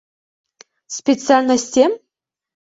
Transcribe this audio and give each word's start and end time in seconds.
—Специальностем? 0.97 1.91